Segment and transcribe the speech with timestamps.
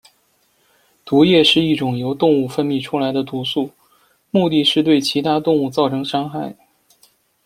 [1.05, 3.69] 毒液是一种由动物分泌出来的毒素，
[4.31, 6.57] 目的是对其他动物造成伤害。